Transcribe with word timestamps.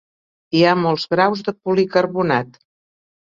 Hi 0.59 0.61
ha 0.65 0.71
molts 0.83 1.03
graus 1.11 1.45
de 1.49 1.53
policarbonat. 1.69 2.57